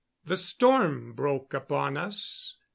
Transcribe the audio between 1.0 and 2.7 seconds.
broke upon us.